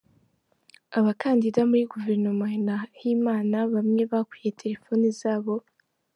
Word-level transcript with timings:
Abakandida 0.97 1.59
muri 1.69 1.83
Guverinoma 1.91 2.45
ya 2.53 2.59
Nahimana 2.65 3.57
bamwe 3.73 4.01
bakuye 4.11 4.49
telefone 4.61 5.05
zabo 5.21 5.53